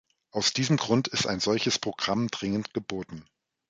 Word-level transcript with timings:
Aus 0.31 0.51
diesem 0.51 0.77
Grund 0.77 1.09
ist 1.09 1.27
ein 1.27 1.39
solches 1.39 1.77
Programm 1.77 2.25
dringend 2.29 2.73
geboten. 2.73 3.23